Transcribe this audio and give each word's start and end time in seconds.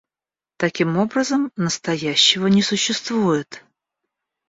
Таким 0.57 0.97
образом, 0.97 1.51
настоящего 1.55 2.47
не 2.47 2.63
существует. 2.63 3.63